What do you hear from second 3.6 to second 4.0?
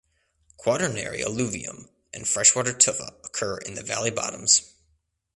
the